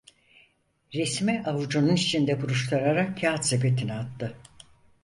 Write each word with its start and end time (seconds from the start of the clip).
Resmi 0.93 1.41
avucunun 1.45 1.95
içinde 1.95 2.41
buruşturarak 2.41 3.21
kâğıt 3.21 3.45
sepetine 3.45 3.93
attı. 3.93 4.35